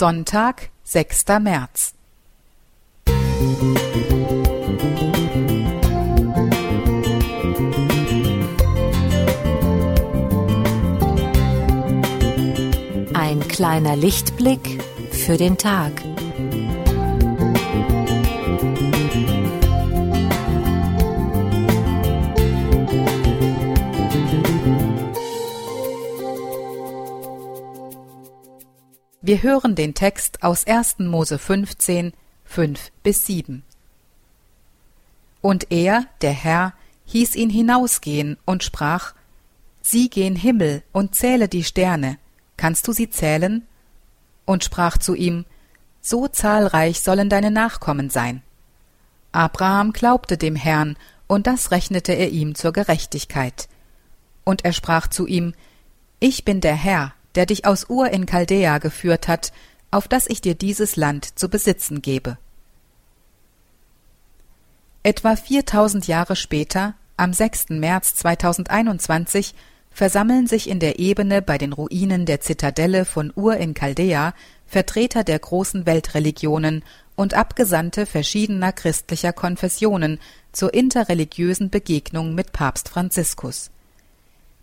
[0.00, 1.24] Sonntag, 6.
[1.40, 1.92] März.
[13.12, 14.80] Ein kleiner Lichtblick
[15.10, 15.90] für den Tag.
[29.20, 31.00] Wir hören den Text aus 1.
[31.00, 32.12] Mose 15,
[32.44, 33.64] 5 bis 7.
[35.40, 36.72] Und er, der Herr,
[37.06, 39.14] hieß ihn hinausgehen und sprach,
[39.82, 42.18] Sieh gen Himmel und zähle die Sterne,
[42.56, 43.66] kannst du sie zählen?
[44.44, 45.46] Und sprach zu ihm,
[46.00, 48.42] So zahlreich sollen deine Nachkommen sein.
[49.32, 53.68] Abraham glaubte dem Herrn, und das rechnete er ihm zur Gerechtigkeit.
[54.44, 55.54] Und er sprach zu ihm,
[56.20, 59.52] Ich bin der Herr, der dich aus Ur in Chaldea geführt hat,
[59.90, 62.38] auf dass ich dir dieses Land zu besitzen gebe.
[65.02, 67.70] Etwa 4000 Jahre später, am 6.
[67.70, 69.54] März 2021,
[69.90, 74.34] versammeln sich in der Ebene bei den Ruinen der Zitadelle von Ur in Chaldea
[74.66, 76.84] Vertreter der großen Weltreligionen
[77.16, 80.20] und Abgesandte verschiedener christlicher Konfessionen
[80.52, 83.70] zur interreligiösen Begegnung mit Papst Franziskus.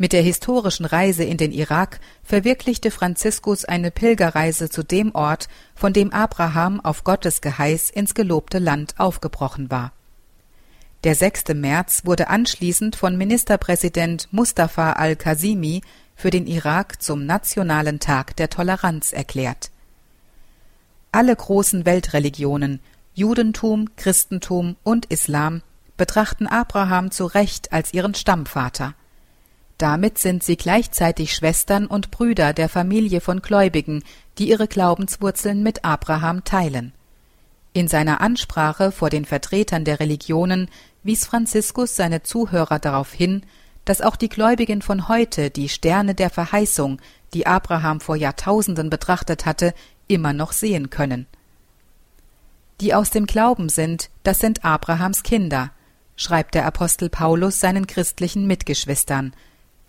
[0.00, 5.92] Mit der historischen Reise in den Irak verwirklichte Franziskus eine Pilgerreise zu dem Ort, von
[5.92, 9.92] dem Abraham auf Gottes Geheiß ins gelobte Land aufgebrochen war.
[11.04, 11.48] Der 6.
[11.52, 15.82] März wurde anschließend von Ministerpräsident Mustafa al-Kasimi
[16.16, 19.70] für den Irak zum Nationalen Tag der Toleranz erklärt.
[21.12, 22.80] Alle großen Weltreligionen
[23.12, 25.60] Judentum, Christentum und Islam
[25.98, 28.94] betrachten Abraham zu Recht als ihren Stammvater.
[29.80, 34.04] Damit sind sie gleichzeitig Schwestern und Brüder der Familie von Gläubigen,
[34.36, 36.92] die ihre Glaubenswurzeln mit Abraham teilen.
[37.72, 40.68] In seiner Ansprache vor den Vertretern der Religionen
[41.02, 43.42] wies Franziskus seine Zuhörer darauf hin,
[43.86, 47.00] dass auch die Gläubigen von heute die Sterne der Verheißung,
[47.32, 49.72] die Abraham vor Jahrtausenden betrachtet hatte,
[50.08, 51.26] immer noch sehen können.
[52.82, 55.70] Die aus dem Glauben sind, das sind Abrahams Kinder,
[56.16, 59.32] schreibt der Apostel Paulus seinen christlichen Mitgeschwistern,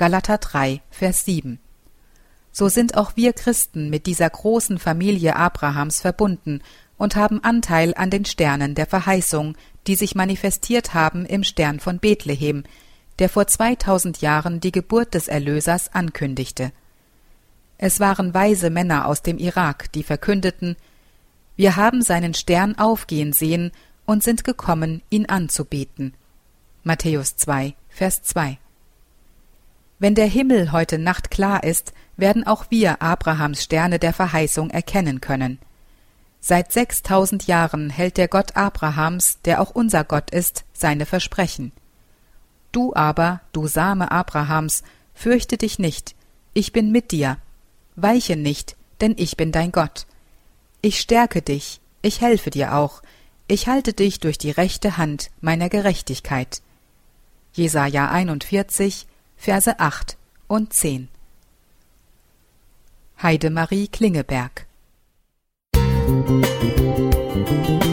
[0.00, 1.58] Galater 3, Vers 7.
[2.52, 6.62] So sind auch wir Christen mit dieser großen Familie Abrahams verbunden
[6.96, 11.98] und haben Anteil an den Sternen der Verheißung, die sich manifestiert haben im Stern von
[11.98, 12.64] Bethlehem,
[13.18, 16.72] der vor 2000 Jahren die Geburt des Erlösers ankündigte.
[17.76, 20.76] Es waren weise Männer aus dem Irak, die verkündeten,
[21.56, 23.70] wir haben seinen Stern aufgehen sehen
[24.06, 26.14] und sind gekommen, ihn anzubeten.
[26.84, 28.56] Matthäus 2, Vers 2.
[30.00, 35.20] Wenn der Himmel heute Nacht klar ist, werden auch wir Abrahams Sterne der Verheißung erkennen
[35.20, 35.58] können.
[36.40, 41.70] Seit sechstausend Jahren hält der Gott Abrahams, der auch unser Gott ist, seine Versprechen.
[42.72, 46.14] Du aber, du Same Abrahams, fürchte dich nicht,
[46.54, 47.36] ich bin mit dir,
[47.94, 50.06] weiche nicht, denn ich bin dein Gott.
[50.80, 53.02] Ich stärke dich, ich helfe dir auch,
[53.48, 56.62] ich halte dich durch die rechte Hand meiner Gerechtigkeit.
[57.52, 59.06] Jesaja 41,
[59.42, 60.18] Verse 8
[60.48, 61.08] und 10.
[63.22, 64.66] Heidemarie Klingeberg
[65.74, 67.89] Musik